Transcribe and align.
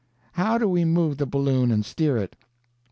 "How 0.31 0.57
do 0.57 0.67
we 0.67 0.83
move 0.83 1.17
the 1.17 1.27
balloon 1.27 1.69
and 1.71 1.85
steer 1.85 2.17
it?" 2.17 2.35